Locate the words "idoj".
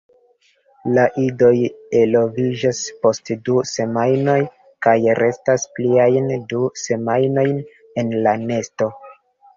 1.23-1.51